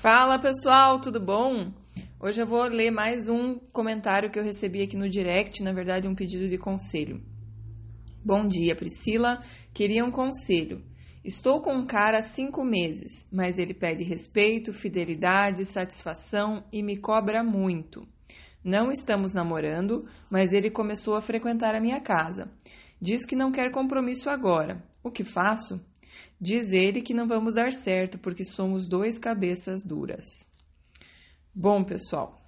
Fala 0.00 0.38
pessoal, 0.38 1.00
tudo 1.00 1.18
bom? 1.18 1.72
Hoje 2.20 2.40
eu 2.40 2.46
vou 2.46 2.62
ler 2.68 2.88
mais 2.88 3.28
um 3.28 3.58
comentário 3.58 4.30
que 4.30 4.38
eu 4.38 4.44
recebi 4.44 4.80
aqui 4.80 4.96
no 4.96 5.08
direct, 5.08 5.60
na 5.60 5.72
verdade, 5.72 6.06
um 6.06 6.14
pedido 6.14 6.46
de 6.46 6.56
conselho. 6.56 7.20
Bom 8.24 8.46
dia, 8.46 8.76
Priscila. 8.76 9.40
Queria 9.74 10.04
um 10.04 10.12
conselho. 10.12 10.84
Estou 11.24 11.60
com 11.60 11.72
um 11.72 11.84
cara 11.84 12.18
há 12.18 12.22
cinco 12.22 12.64
meses, 12.64 13.26
mas 13.32 13.58
ele 13.58 13.74
pede 13.74 14.04
respeito, 14.04 14.72
fidelidade, 14.72 15.64
satisfação 15.64 16.62
e 16.72 16.80
me 16.80 16.96
cobra 16.96 17.42
muito. 17.42 18.06
Não 18.62 18.92
estamos 18.92 19.34
namorando, 19.34 20.06
mas 20.30 20.52
ele 20.52 20.70
começou 20.70 21.16
a 21.16 21.20
frequentar 21.20 21.74
a 21.74 21.80
minha 21.80 22.00
casa. 22.00 22.52
Diz 23.02 23.26
que 23.26 23.34
não 23.34 23.50
quer 23.50 23.72
compromisso 23.72 24.30
agora. 24.30 24.80
O 25.02 25.10
que 25.10 25.24
faço? 25.24 25.80
Diz 26.40 26.72
ele 26.72 27.02
que 27.02 27.14
não 27.14 27.26
vamos 27.26 27.54
dar 27.54 27.72
certo 27.72 28.18
porque 28.18 28.44
somos 28.44 28.86
dois 28.86 29.18
cabeças 29.18 29.84
duras. 29.84 30.24
Bom, 31.54 31.82
pessoal, 31.82 32.40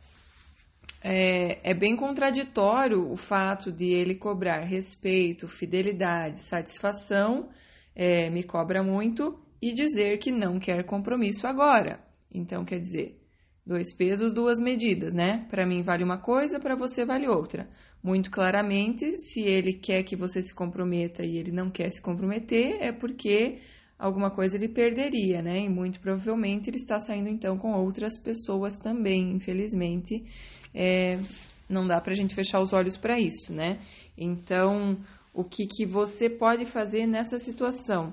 é, 1.02 1.58
é, 1.68 1.74
bem 1.74 1.96
contraditório 1.96 3.10
o 3.10 3.16
fato 3.16 3.72
de 3.72 3.86
ele 3.86 4.14
cobrar 4.14 4.60
respeito, 4.60 5.48
fidelidade, 5.48 6.40
satisfação, 6.40 7.48
é, 7.94 8.30
me 8.30 8.42
cobra 8.44 8.82
muito, 8.82 9.38
e 9.60 9.72
dizer 9.72 10.18
que 10.18 10.30
não 10.30 10.58
quer 10.58 10.84
compromisso 10.84 11.46
agora. 11.46 12.00
Então, 12.32 12.64
quer 12.64 12.78
dizer, 12.78 13.20
dois 13.66 13.92
pesos, 13.92 14.32
duas 14.32 14.58
medidas, 14.58 15.12
né? 15.12 15.46
Para 15.50 15.66
mim 15.66 15.82
vale 15.82 16.02
uma 16.02 16.18
coisa, 16.18 16.58
para 16.58 16.74
você 16.74 17.04
vale 17.04 17.28
outra. 17.28 17.68
Muito 18.02 18.30
claramente, 18.30 19.18
se 19.18 19.40
ele 19.40 19.74
quer 19.74 20.02
que 20.02 20.16
você 20.16 20.42
se 20.42 20.54
comprometa 20.54 21.24
e 21.24 21.36
ele 21.36 21.52
não 21.52 21.70
quer 21.70 21.90
se 21.90 22.00
comprometer, 22.00 22.78
é 22.80 22.92
porque 22.92 23.58
alguma 24.00 24.30
coisa 24.30 24.56
ele 24.56 24.68
perderia, 24.68 25.42
né? 25.42 25.60
E 25.60 25.68
muito 25.68 26.00
provavelmente 26.00 26.70
ele 26.70 26.78
está 26.78 26.98
saindo 26.98 27.28
então 27.28 27.56
com 27.58 27.72
outras 27.74 28.16
pessoas 28.18 28.76
também, 28.78 29.32
infelizmente. 29.32 30.24
É, 30.74 31.18
não 31.68 31.86
dá 31.86 32.00
para 32.00 32.12
a 32.12 32.16
gente 32.16 32.34
fechar 32.34 32.60
os 32.60 32.72
olhos 32.72 32.96
para 32.96 33.20
isso, 33.20 33.52
né? 33.52 33.78
Então, 34.16 34.98
o 35.32 35.44
que, 35.44 35.66
que 35.66 35.86
você 35.86 36.28
pode 36.28 36.66
fazer 36.66 37.06
nessa 37.06 37.38
situação? 37.38 38.12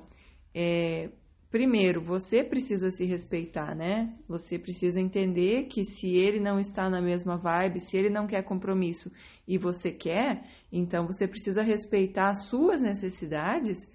É, 0.53 1.09
primeiro, 1.49 2.01
você 2.01 2.43
precisa 2.43 2.91
se 2.91 3.05
respeitar, 3.05 3.73
né? 3.75 4.13
Você 4.27 4.59
precisa 4.59 4.99
entender 4.99 5.65
que 5.65 5.85
se 5.85 6.15
ele 6.15 6.39
não 6.39 6.59
está 6.59 6.89
na 6.89 7.01
mesma 7.01 7.37
vibe, 7.37 7.79
se 7.79 7.97
ele 7.97 8.09
não 8.09 8.27
quer 8.27 8.43
compromisso 8.43 9.11
e 9.47 9.57
você 9.57 9.91
quer, 9.91 10.43
então 10.71 11.07
você 11.07 11.27
precisa 11.27 11.61
respeitar 11.61 12.29
as 12.29 12.43
suas 12.45 12.81
necessidades 12.81 13.89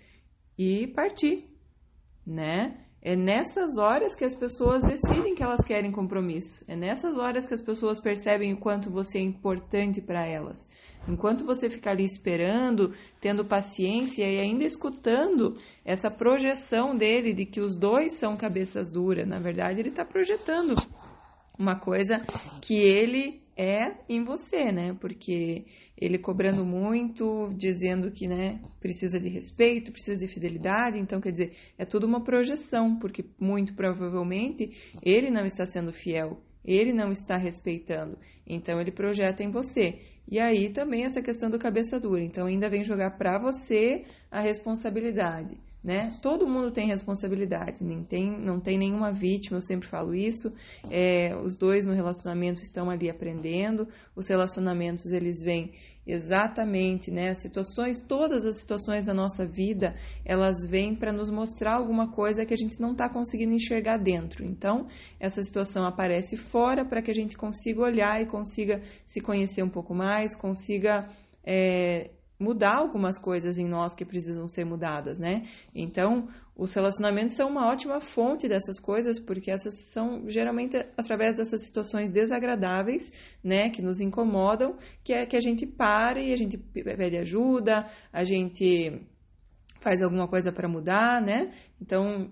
e 0.58 0.86
partir, 0.88 1.51
né? 2.26 2.76
É 3.04 3.16
nessas 3.16 3.78
horas 3.78 4.14
que 4.14 4.24
as 4.24 4.32
pessoas 4.32 4.80
decidem 4.84 5.34
que 5.34 5.42
elas 5.42 5.64
querem 5.64 5.90
compromisso. 5.90 6.64
É 6.68 6.76
nessas 6.76 7.18
horas 7.18 7.44
que 7.44 7.52
as 7.52 7.60
pessoas 7.60 7.98
percebem 7.98 8.52
o 8.52 8.56
quanto 8.56 8.90
você 8.90 9.18
é 9.18 9.22
importante 9.22 10.00
para 10.00 10.24
elas. 10.24 10.64
Enquanto 11.08 11.44
você 11.44 11.68
fica 11.68 11.90
ali 11.90 12.04
esperando, 12.04 12.94
tendo 13.20 13.44
paciência 13.44 14.24
e 14.24 14.38
ainda 14.38 14.62
escutando 14.62 15.56
essa 15.84 16.08
projeção 16.12 16.96
dele 16.96 17.32
de 17.32 17.44
que 17.44 17.60
os 17.60 17.76
dois 17.76 18.18
são 18.20 18.36
cabeças 18.36 18.88
duras, 18.88 19.26
na 19.26 19.40
verdade 19.40 19.80
ele 19.80 19.88
está 19.88 20.04
projetando 20.04 20.76
uma 21.58 21.74
coisa 21.74 22.20
que 22.60 22.74
ele 22.74 23.41
é 23.56 23.94
em 24.08 24.24
você, 24.24 24.72
né? 24.72 24.96
Porque 25.00 25.64
ele 25.96 26.18
cobrando 26.18 26.64
muito, 26.64 27.52
dizendo 27.56 28.10
que, 28.10 28.26
né, 28.26 28.60
precisa 28.80 29.20
de 29.20 29.28
respeito, 29.28 29.92
precisa 29.92 30.18
de 30.18 30.26
fidelidade, 30.26 30.98
então 30.98 31.20
quer 31.20 31.30
dizer, 31.30 31.52
é 31.78 31.84
tudo 31.84 32.06
uma 32.06 32.22
projeção, 32.22 32.98
porque 32.98 33.24
muito 33.38 33.74
provavelmente 33.74 34.72
ele 35.02 35.30
não 35.30 35.44
está 35.44 35.64
sendo 35.64 35.92
fiel, 35.92 36.40
ele 36.64 36.92
não 36.92 37.12
está 37.12 37.36
respeitando, 37.36 38.18
então 38.46 38.80
ele 38.80 38.90
projeta 38.90 39.44
em 39.44 39.50
você. 39.50 40.00
E 40.28 40.40
aí 40.40 40.70
também 40.70 41.04
essa 41.04 41.22
questão 41.22 41.48
do 41.50 41.58
cabeça 41.58 42.00
dura, 42.00 42.22
então 42.22 42.46
ainda 42.46 42.68
vem 42.68 42.82
jogar 42.82 43.12
para 43.12 43.38
você 43.38 44.04
a 44.30 44.40
responsabilidade 44.40 45.60
né? 45.82 46.16
Todo 46.22 46.46
mundo 46.46 46.70
tem 46.70 46.86
responsabilidade, 46.86 47.82
nem 47.82 48.04
tem, 48.04 48.30
não 48.30 48.60
tem 48.60 48.78
nenhuma 48.78 49.10
vítima, 49.10 49.58
eu 49.58 49.62
sempre 49.62 49.88
falo 49.88 50.14
isso. 50.14 50.52
É, 50.90 51.34
os 51.42 51.56
dois 51.56 51.84
no 51.84 51.92
relacionamento 51.92 52.62
estão 52.62 52.88
ali 52.88 53.10
aprendendo, 53.10 53.88
os 54.14 54.28
relacionamentos 54.28 55.06
eles 55.06 55.42
vêm 55.42 55.72
exatamente, 56.06 57.10
né? 57.10 57.30
As 57.30 57.38
situações, 57.38 58.00
todas 58.00 58.44
as 58.44 58.60
situações 58.60 59.04
da 59.04 59.14
nossa 59.14 59.46
vida, 59.46 59.94
elas 60.24 60.64
vêm 60.68 60.94
para 60.94 61.12
nos 61.12 61.30
mostrar 61.30 61.74
alguma 61.74 62.10
coisa 62.10 62.44
que 62.44 62.54
a 62.54 62.56
gente 62.56 62.80
não 62.80 62.92
está 62.92 63.08
conseguindo 63.08 63.52
enxergar 63.52 63.96
dentro. 63.96 64.44
Então, 64.44 64.86
essa 65.18 65.42
situação 65.42 65.84
aparece 65.84 66.36
fora 66.36 66.84
para 66.84 67.02
que 67.02 67.10
a 67.10 67.14
gente 67.14 67.36
consiga 67.36 67.82
olhar 67.82 68.20
e 68.20 68.26
consiga 68.26 68.80
se 69.06 69.20
conhecer 69.20 69.62
um 69.62 69.68
pouco 69.68 69.94
mais, 69.94 70.34
consiga 70.34 71.08
é, 71.44 72.10
mudar 72.42 72.76
algumas 72.76 73.18
coisas 73.18 73.56
em 73.56 73.66
nós 73.68 73.94
que 73.94 74.04
precisam 74.04 74.48
ser 74.48 74.64
mudadas, 74.64 75.18
né? 75.18 75.46
Então, 75.74 76.28
os 76.56 76.74
relacionamentos 76.74 77.36
são 77.36 77.48
uma 77.48 77.68
ótima 77.68 78.00
fonte 78.00 78.48
dessas 78.48 78.80
coisas, 78.80 79.18
porque 79.18 79.50
essas 79.50 79.72
são 79.92 80.28
geralmente 80.28 80.76
através 80.96 81.36
dessas 81.36 81.64
situações 81.64 82.10
desagradáveis, 82.10 83.12
né, 83.42 83.70
que 83.70 83.80
nos 83.80 84.00
incomodam, 84.00 84.76
que 85.02 85.12
é 85.12 85.24
que 85.24 85.36
a 85.36 85.40
gente 85.40 85.64
para 85.64 86.20
e 86.20 86.32
a 86.32 86.36
gente 86.36 86.58
pede 86.58 87.16
ajuda, 87.16 87.86
a 88.12 88.24
gente 88.24 89.00
faz 89.80 90.02
alguma 90.02 90.28
coisa 90.28 90.52
para 90.52 90.68
mudar, 90.68 91.22
né? 91.22 91.52
Então, 91.80 92.30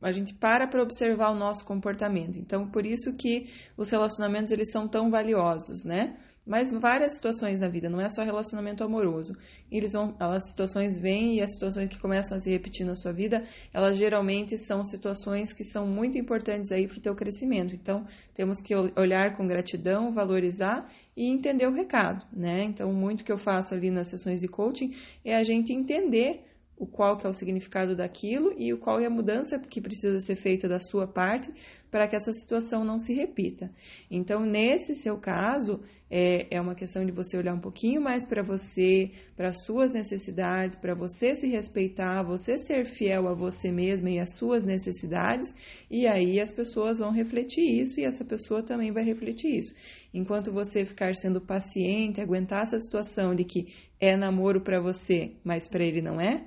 a 0.00 0.10
gente 0.10 0.34
para 0.34 0.66
para 0.66 0.82
observar 0.82 1.30
o 1.30 1.38
nosso 1.38 1.64
comportamento. 1.64 2.36
Então, 2.36 2.68
por 2.68 2.84
isso 2.84 3.12
que 3.14 3.48
os 3.76 3.88
relacionamentos 3.90 4.50
eles 4.50 4.70
são 4.70 4.88
tão 4.88 5.10
valiosos, 5.10 5.84
né? 5.84 6.16
Mas 6.44 6.72
várias 6.72 7.14
situações 7.14 7.60
na 7.60 7.68
vida, 7.68 7.88
não 7.88 8.00
é 8.00 8.08
só 8.08 8.22
relacionamento 8.22 8.82
amoroso. 8.82 9.32
Eles 9.70 9.92
vão, 9.92 10.16
as 10.18 10.50
situações 10.50 10.98
vêm 10.98 11.36
e 11.36 11.40
as 11.40 11.52
situações 11.52 11.88
que 11.88 11.98
começam 11.98 12.36
a 12.36 12.40
se 12.40 12.50
repetir 12.50 12.84
na 12.84 12.96
sua 12.96 13.12
vida, 13.12 13.44
elas 13.72 13.96
geralmente 13.96 14.58
são 14.58 14.82
situações 14.84 15.52
que 15.52 15.62
são 15.62 15.86
muito 15.86 16.18
importantes 16.18 16.72
aí 16.72 16.88
para 16.88 16.98
o 16.98 17.00
teu 17.00 17.14
crescimento. 17.14 17.74
Então, 17.74 18.04
temos 18.34 18.60
que 18.60 18.74
olhar 18.74 19.36
com 19.36 19.46
gratidão, 19.46 20.12
valorizar 20.12 20.90
e 21.16 21.26
entender 21.26 21.66
o 21.66 21.72
recado, 21.72 22.26
né? 22.32 22.64
Então, 22.64 22.92
muito 22.92 23.24
que 23.24 23.30
eu 23.30 23.38
faço 23.38 23.72
ali 23.74 23.90
nas 23.90 24.08
sessões 24.08 24.40
de 24.40 24.48
coaching 24.48 24.94
é 25.24 25.36
a 25.36 25.44
gente 25.44 25.72
entender 25.72 26.44
o 26.76 26.86
qual 26.86 27.16
que 27.16 27.24
é 27.24 27.30
o 27.30 27.34
significado 27.34 27.94
daquilo 27.94 28.52
e 28.58 28.72
o 28.72 28.78
qual 28.78 28.98
é 28.98 29.06
a 29.06 29.10
mudança 29.10 29.56
que 29.56 29.80
precisa 29.80 30.20
ser 30.20 30.34
feita 30.34 30.68
da 30.68 30.80
sua 30.80 31.06
parte 31.06 31.48
para 31.92 32.08
que 32.08 32.16
essa 32.16 32.32
situação 32.32 32.86
não 32.86 32.98
se 32.98 33.12
repita. 33.12 33.70
Então, 34.10 34.46
nesse 34.46 34.94
seu 34.94 35.18
caso, 35.18 35.82
é, 36.10 36.46
é 36.50 36.58
uma 36.58 36.74
questão 36.74 37.04
de 37.04 37.12
você 37.12 37.36
olhar 37.36 37.52
um 37.52 37.60
pouquinho 37.60 38.00
mais 38.00 38.24
para 38.24 38.42
você, 38.42 39.10
para 39.36 39.48
as 39.48 39.62
suas 39.62 39.92
necessidades, 39.92 40.74
para 40.74 40.94
você 40.94 41.34
se 41.34 41.46
respeitar, 41.48 42.22
você 42.22 42.56
ser 42.56 42.86
fiel 42.86 43.28
a 43.28 43.34
você 43.34 43.70
mesma 43.70 44.08
e 44.08 44.18
às 44.18 44.34
suas 44.34 44.64
necessidades, 44.64 45.54
e 45.90 46.06
aí 46.06 46.40
as 46.40 46.50
pessoas 46.50 46.96
vão 46.96 47.10
refletir 47.10 47.62
isso 47.62 48.00
e 48.00 48.04
essa 48.04 48.24
pessoa 48.24 48.62
também 48.62 48.90
vai 48.90 49.04
refletir 49.04 49.58
isso. 49.58 49.74
Enquanto 50.14 50.50
você 50.50 50.86
ficar 50.86 51.14
sendo 51.14 51.42
paciente, 51.42 52.22
aguentar 52.22 52.62
essa 52.62 52.80
situação 52.80 53.34
de 53.34 53.44
que 53.44 53.68
é 54.00 54.16
namoro 54.16 54.62
para 54.62 54.80
você, 54.80 55.32
mas 55.44 55.68
para 55.68 55.84
ele 55.84 56.00
não 56.00 56.18
é, 56.18 56.42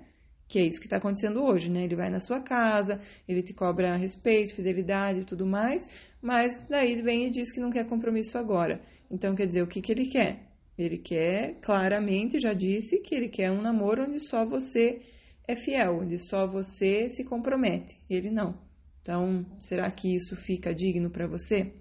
que 0.55 0.59
é 0.59 0.65
isso 0.65 0.79
que 0.79 0.85
está 0.85 0.95
acontecendo 0.95 1.43
hoje, 1.43 1.69
né? 1.69 1.83
Ele 1.83 1.97
vai 1.97 2.09
na 2.09 2.21
sua 2.21 2.39
casa, 2.39 3.01
ele 3.27 3.43
te 3.43 3.53
cobra 3.53 3.97
respeito, 3.97 4.55
fidelidade 4.55 5.19
e 5.19 5.23
tudo 5.25 5.45
mais, 5.45 5.85
mas 6.21 6.65
daí 6.69 6.93
ele 6.93 7.01
vem 7.01 7.25
e 7.25 7.29
diz 7.29 7.51
que 7.51 7.59
não 7.59 7.69
quer 7.69 7.85
compromisso 7.85 8.37
agora. 8.37 8.79
Então, 9.11 9.35
quer 9.35 9.47
dizer, 9.47 9.63
o 9.63 9.67
que, 9.67 9.81
que 9.81 9.91
ele 9.91 10.05
quer? 10.05 10.47
Ele 10.77 10.97
quer, 10.97 11.59
claramente, 11.59 12.39
já 12.39 12.53
disse, 12.53 12.99
que 12.99 13.13
ele 13.13 13.27
quer 13.27 13.51
um 13.51 13.61
namoro 13.61 14.03
onde 14.03 14.17
só 14.21 14.45
você 14.45 15.01
é 15.45 15.57
fiel, 15.57 15.99
onde 16.03 16.17
só 16.17 16.47
você 16.47 17.09
se 17.09 17.25
compromete. 17.25 17.99
Ele 18.09 18.31
não. 18.31 18.57
Então, 19.01 19.45
será 19.59 19.91
que 19.91 20.15
isso 20.15 20.37
fica 20.37 20.73
digno 20.73 21.09
para 21.09 21.27
você? 21.27 21.73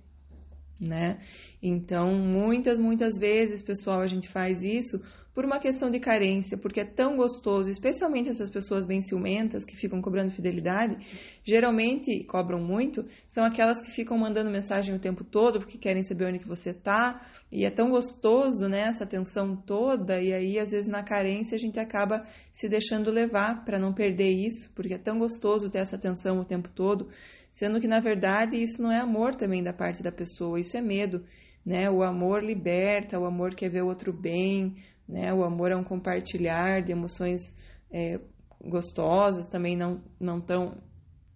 Né? 0.80 1.20
Então, 1.62 2.12
muitas, 2.16 2.76
muitas 2.76 3.16
vezes, 3.16 3.62
pessoal, 3.62 4.00
a 4.00 4.08
gente 4.08 4.28
faz 4.28 4.64
isso 4.64 5.00
por 5.34 5.44
uma 5.44 5.58
questão 5.58 5.90
de 5.90 5.98
carência, 5.98 6.56
porque 6.56 6.80
é 6.80 6.84
tão 6.84 7.16
gostoso, 7.16 7.68
especialmente 7.68 8.30
essas 8.30 8.48
pessoas 8.48 8.84
bem 8.84 9.02
ciumentas 9.02 9.64
que 9.64 9.76
ficam 9.76 10.00
cobrando 10.00 10.30
fidelidade, 10.30 10.96
geralmente 11.42 12.22
cobram 12.24 12.60
muito, 12.60 13.04
são 13.26 13.44
aquelas 13.44 13.80
que 13.82 13.90
ficam 13.90 14.16
mandando 14.16 14.48
mensagem 14.48 14.94
o 14.94 14.98
tempo 14.98 15.24
todo 15.24 15.58
porque 15.58 15.76
querem 15.76 16.04
saber 16.04 16.26
onde 16.26 16.38
que 16.38 16.46
você 16.46 16.72
tá, 16.72 17.20
e 17.50 17.64
é 17.64 17.70
tão 17.70 17.90
gostoso, 17.90 18.68
né, 18.68 18.82
essa 18.82 19.02
atenção 19.02 19.56
toda, 19.56 20.22
e 20.22 20.32
aí 20.32 20.58
às 20.58 20.70
vezes 20.70 20.86
na 20.86 21.02
carência 21.02 21.56
a 21.56 21.58
gente 21.58 21.80
acaba 21.80 22.24
se 22.52 22.68
deixando 22.68 23.10
levar 23.10 23.64
para 23.64 23.78
não 23.78 23.92
perder 23.92 24.30
isso, 24.30 24.70
porque 24.72 24.94
é 24.94 24.98
tão 24.98 25.18
gostoso 25.18 25.68
ter 25.68 25.78
essa 25.78 25.96
atenção 25.96 26.38
o 26.38 26.44
tempo 26.44 26.68
todo, 26.68 27.08
sendo 27.50 27.80
que 27.80 27.88
na 27.88 27.98
verdade 27.98 28.56
isso 28.56 28.80
não 28.80 28.92
é 28.92 29.00
amor 29.00 29.34
também 29.34 29.64
da 29.64 29.72
parte 29.72 30.00
da 30.00 30.12
pessoa, 30.12 30.60
isso 30.60 30.76
é 30.76 30.80
medo, 30.80 31.24
né? 31.64 31.90
O 31.90 32.02
amor 32.02 32.44
liberta, 32.44 33.18
o 33.18 33.24
amor 33.24 33.54
quer 33.54 33.70
ver 33.70 33.82
o 33.82 33.86
outro 33.86 34.12
bem, 34.12 34.74
né? 35.08 35.32
O 35.32 35.44
amor 35.44 35.70
é 35.70 35.76
um 35.76 35.84
compartilhar 35.84 36.82
de 36.82 36.92
emoções 36.92 37.56
é, 37.90 38.20
gostosas, 38.64 39.46
também 39.46 39.76
não, 39.76 40.02
não 40.18 40.40
tão 40.40 40.76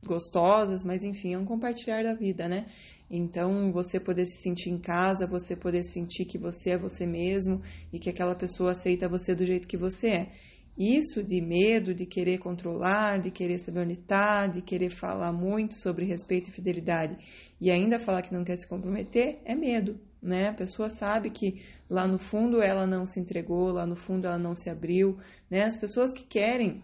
gostosas, 0.05 0.85
mas 0.85 1.05
enfim, 1.05 1.35
é 1.35 1.39
um 1.39 1.45
compartilhar 1.45 2.03
da 2.03 2.15
vida, 2.15 2.49
né? 2.49 2.67
Então, 3.11 3.73
você 3.73 3.99
poder 3.99 4.27
se 4.27 4.43
sentir 4.43 4.71
em 4.71 4.79
casa, 4.79 5.27
você 5.27 5.57
poder 5.57 5.83
sentir 5.83 6.25
que 6.25 6.37
você 6.37 6.71
é 6.71 6.79
você 6.79 7.07
mesmo 7.07 7.63
e 7.93 7.99
que 7.99 8.11
aquela 8.11 8.35
pessoa 8.35 8.73
aceita 8.73 9.09
você 9.09 9.35
do 9.35 9.47
jeito 9.47 9.67
que 9.67 9.77
você 9.77 10.09
é. 10.09 10.33
Isso 10.79 11.25
de 11.25 11.41
medo, 11.41 11.93
de 11.93 12.07
querer 12.07 12.39
controlar, 12.39 13.19
de 13.19 13.33
querer 13.33 13.59
saber 13.59 13.81
onde 13.81 13.95
está, 13.95 14.47
de 14.47 14.63
querer 14.63 14.91
falar 14.91 15.33
muito 15.33 15.75
sobre 15.75 16.05
respeito 16.05 16.51
e 16.51 16.53
fidelidade 16.53 17.19
e 17.61 17.69
ainda 17.69 17.99
falar 17.99 18.23
que 18.23 18.33
não 18.33 18.45
quer 18.45 18.57
se 18.57 18.69
comprometer, 18.69 19.41
é 19.45 19.57
medo, 19.57 19.99
né? 20.23 20.51
A 20.51 20.55
pessoa 20.55 20.89
sabe 20.89 21.31
que 21.31 21.61
lá 21.91 22.07
no 22.07 22.17
fundo 22.17 22.63
ela 22.63 22.87
não 22.87 23.05
se 23.07 23.19
entregou, 23.19 23.73
lá 23.73 23.85
no 23.85 23.97
fundo 23.97 24.29
ela 24.29 24.39
não 24.39 24.55
se 24.55 24.71
abriu, 24.71 25.19
né? 25.51 25.65
As 25.65 25.75
pessoas 25.75 26.13
que 26.13 26.23
querem 26.23 26.81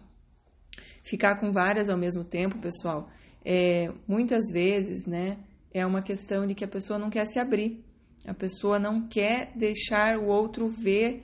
ficar 1.05 1.39
com 1.39 1.53
várias 1.53 1.89
ao 1.89 1.97
mesmo 1.97 2.25
tempo, 2.25 2.59
pessoal, 2.59 3.09
é, 3.45 3.93
muitas 4.09 4.51
vezes, 4.51 5.07
né? 5.07 5.39
É 5.73 5.87
uma 5.87 6.03
questão 6.03 6.49
de 6.49 6.55
que 6.57 6.65
a 6.65 6.69
pessoa 6.69 6.99
não 6.99 7.11
quer 7.11 7.27
se 7.27 7.39
abrir, 7.39 7.85
a 8.27 8.35
pessoa 8.35 8.77
não 8.81 9.07
quer 9.07 9.53
deixar 9.55 10.19
o 10.19 10.27
outro 10.27 10.69
ver 10.69 11.23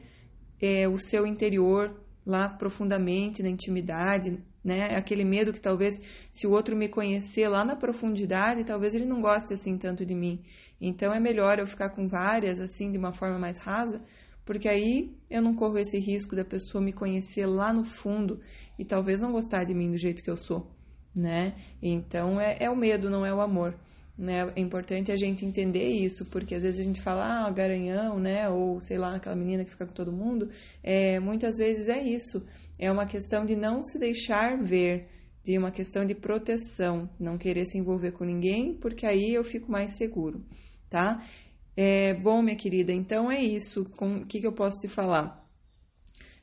é, 0.60 0.86
o 0.86 0.98
seu 0.98 1.26
interior, 1.26 2.00
lá 2.30 2.48
profundamente 2.48 3.42
na 3.42 3.48
intimidade, 3.50 4.38
né? 4.64 4.96
Aquele 4.96 5.24
medo 5.24 5.52
que 5.52 5.60
talvez 5.60 6.00
se 6.30 6.46
o 6.46 6.52
outro 6.52 6.76
me 6.76 6.88
conhecer 6.88 7.48
lá 7.48 7.64
na 7.64 7.74
profundidade, 7.74 8.64
talvez 8.64 8.94
ele 8.94 9.04
não 9.04 9.20
goste 9.20 9.52
assim 9.52 9.76
tanto 9.76 10.06
de 10.06 10.14
mim. 10.14 10.42
Então 10.80 11.12
é 11.12 11.20
melhor 11.20 11.58
eu 11.58 11.66
ficar 11.66 11.90
com 11.90 12.06
várias 12.06 12.60
assim 12.60 12.90
de 12.92 12.96
uma 12.96 13.12
forma 13.12 13.38
mais 13.38 13.58
rasa, 13.58 14.02
porque 14.44 14.68
aí 14.68 15.16
eu 15.28 15.42
não 15.42 15.54
corro 15.54 15.78
esse 15.78 15.98
risco 15.98 16.36
da 16.36 16.44
pessoa 16.44 16.82
me 16.82 16.92
conhecer 16.92 17.46
lá 17.46 17.72
no 17.72 17.84
fundo 17.84 18.40
e 18.78 18.84
talvez 18.84 19.20
não 19.20 19.32
gostar 19.32 19.64
de 19.64 19.74
mim 19.74 19.90
do 19.90 19.98
jeito 19.98 20.22
que 20.22 20.30
eu 20.30 20.36
sou, 20.36 20.70
né? 21.14 21.54
Então 21.82 22.40
é, 22.40 22.56
é 22.60 22.70
o 22.70 22.76
medo, 22.76 23.10
não 23.10 23.26
é 23.26 23.34
o 23.34 23.40
amor. 23.40 23.76
Né? 24.20 24.52
É 24.54 24.60
importante 24.60 25.10
a 25.10 25.16
gente 25.16 25.46
entender 25.46 25.88
isso, 25.88 26.26
porque 26.26 26.54
às 26.54 26.62
vezes 26.62 26.78
a 26.78 26.84
gente 26.84 27.00
fala, 27.00 27.46
ah, 27.46 27.50
garanhão, 27.50 28.18
né? 28.18 28.50
Ou 28.50 28.78
sei 28.78 28.98
lá, 28.98 29.16
aquela 29.16 29.34
menina 29.34 29.64
que 29.64 29.70
fica 29.70 29.86
com 29.86 29.94
todo 29.94 30.12
mundo. 30.12 30.50
É, 30.82 31.18
muitas 31.18 31.56
vezes 31.56 31.88
é 31.88 31.98
isso. 32.02 32.46
É 32.78 32.92
uma 32.92 33.06
questão 33.06 33.46
de 33.46 33.56
não 33.56 33.82
se 33.82 33.98
deixar 33.98 34.58
ver, 34.58 35.08
de 35.42 35.56
uma 35.56 35.70
questão 35.70 36.04
de 36.04 36.14
proteção, 36.14 37.08
não 37.18 37.38
querer 37.38 37.64
se 37.64 37.78
envolver 37.78 38.12
com 38.12 38.24
ninguém, 38.24 38.74
porque 38.74 39.06
aí 39.06 39.32
eu 39.32 39.42
fico 39.42 39.72
mais 39.72 39.96
seguro, 39.96 40.44
tá? 40.90 41.26
É, 41.74 42.12
bom, 42.12 42.42
minha 42.42 42.56
querida, 42.56 42.92
então 42.92 43.32
é 43.32 43.42
isso. 43.42 43.90
O 43.98 44.26
que, 44.26 44.38
que 44.38 44.46
eu 44.46 44.52
posso 44.52 44.80
te 44.82 44.88
falar? 44.88 45.48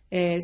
É, 0.09 0.39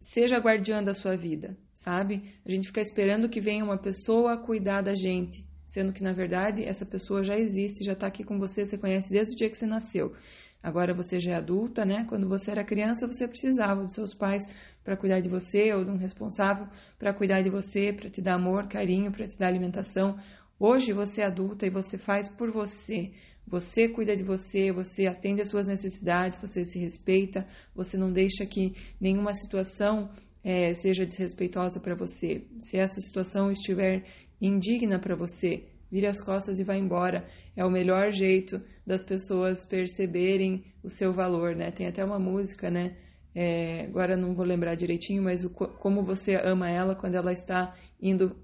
seja 0.00 0.38
guardiã 0.38 0.84
da 0.84 0.94
sua 0.94 1.16
vida, 1.16 1.58
sabe? 1.74 2.22
A 2.46 2.50
gente 2.50 2.68
fica 2.68 2.80
esperando 2.80 3.28
que 3.28 3.40
venha 3.40 3.64
uma 3.64 3.76
pessoa 3.76 4.36
cuidar 4.36 4.82
da 4.82 4.94
gente 4.94 5.49
sendo 5.70 5.92
que 5.92 6.02
na 6.02 6.12
verdade 6.12 6.64
essa 6.64 6.84
pessoa 6.84 7.22
já 7.22 7.38
existe, 7.38 7.84
já 7.84 7.92
está 7.92 8.08
aqui 8.08 8.24
com 8.24 8.40
você, 8.40 8.66
você 8.66 8.76
conhece 8.76 9.12
desde 9.12 9.34
o 9.34 9.36
dia 9.36 9.48
que 9.48 9.56
você 9.56 9.66
nasceu. 9.66 10.12
Agora 10.60 10.92
você 10.92 11.20
já 11.20 11.30
é 11.30 11.34
adulta, 11.36 11.84
né? 11.84 12.04
Quando 12.08 12.28
você 12.28 12.50
era 12.50 12.64
criança, 12.64 13.06
você 13.06 13.26
precisava 13.28 13.80
dos 13.80 13.94
seus 13.94 14.12
pais 14.12 14.44
para 14.82 14.96
cuidar 14.96 15.20
de 15.20 15.28
você 15.28 15.72
ou 15.72 15.84
de 15.84 15.90
um 15.92 15.96
responsável 15.96 16.66
para 16.98 17.14
cuidar 17.14 17.40
de 17.40 17.48
você, 17.48 17.92
para 17.92 18.10
te 18.10 18.20
dar 18.20 18.34
amor, 18.34 18.66
carinho, 18.66 19.12
para 19.12 19.28
te 19.28 19.38
dar 19.38 19.46
alimentação. 19.46 20.18
Hoje 20.58 20.92
você 20.92 21.22
é 21.22 21.26
adulta 21.26 21.66
e 21.66 21.70
você 21.70 21.96
faz 21.96 22.28
por 22.28 22.50
você. 22.50 23.12
Você 23.46 23.88
cuida 23.88 24.16
de 24.16 24.24
você, 24.24 24.72
você 24.72 25.06
atende 25.06 25.40
às 25.40 25.48
suas 25.48 25.68
necessidades, 25.68 26.38
você 26.40 26.64
se 26.64 26.80
respeita, 26.80 27.46
você 27.74 27.96
não 27.96 28.12
deixa 28.12 28.44
que 28.44 28.74
nenhuma 29.00 29.34
situação 29.34 30.10
é, 30.42 30.74
seja 30.74 31.06
desrespeitosa 31.06 31.80
para 31.80 31.94
você. 31.94 32.44
Se 32.60 32.76
essa 32.76 33.00
situação 33.00 33.50
estiver 33.50 34.04
indigna 34.40 34.98
para 34.98 35.14
você, 35.14 35.64
vire 35.90 36.06
as 36.06 36.20
costas 36.22 36.58
e 36.58 36.64
vá 36.64 36.76
embora. 36.76 37.26
É 37.56 37.64
o 37.64 37.70
melhor 37.70 38.12
jeito 38.12 38.62
das 38.86 39.02
pessoas 39.02 39.66
perceberem 39.66 40.64
o 40.82 40.88
seu 40.88 41.12
valor, 41.12 41.54
né? 41.54 41.70
Tem 41.70 41.86
até 41.86 42.04
uma 42.04 42.18
música, 42.18 42.70
né? 42.70 42.96
É, 43.34 43.82
agora 43.84 44.16
não 44.16 44.34
vou 44.34 44.44
lembrar 44.44 44.74
direitinho, 44.74 45.22
mas 45.22 45.44
o, 45.44 45.50
como 45.50 46.02
você 46.02 46.34
ama 46.36 46.68
ela 46.70 46.94
quando 46.94 47.14
ela 47.14 47.32
está 47.32 47.74
indo 48.00 48.36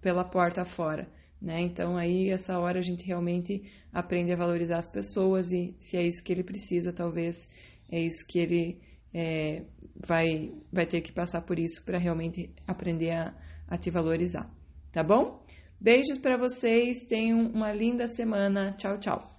pela 0.00 0.24
porta 0.24 0.64
fora, 0.64 1.08
né? 1.40 1.60
Então 1.60 1.96
aí 1.96 2.30
essa 2.30 2.58
hora 2.58 2.78
a 2.78 2.82
gente 2.82 3.04
realmente 3.04 3.64
aprende 3.92 4.32
a 4.32 4.36
valorizar 4.36 4.78
as 4.78 4.86
pessoas 4.86 5.52
e 5.52 5.74
se 5.78 5.96
é 5.96 6.02
isso 6.06 6.22
que 6.22 6.32
ele 6.32 6.44
precisa, 6.44 6.92
talvez 6.92 7.48
é 7.90 8.00
isso 8.00 8.24
que 8.28 8.38
ele 8.38 8.80
é, 9.12 9.62
vai 9.94 10.52
vai 10.72 10.86
ter 10.86 11.00
que 11.00 11.12
passar 11.12 11.42
por 11.42 11.58
isso 11.58 11.84
para 11.84 11.98
realmente 11.98 12.50
aprender 12.66 13.10
a, 13.10 13.34
a 13.66 13.76
te 13.76 13.90
valorizar 13.90 14.58
tá 14.92 15.02
bom? 15.02 15.44
Beijos 15.80 16.18
para 16.18 16.36
vocês, 16.36 17.04
tenham 17.08 17.40
uma 17.40 17.72
linda 17.72 18.08
semana. 18.08 18.74
Tchau, 18.76 18.98
tchau. 18.98 19.37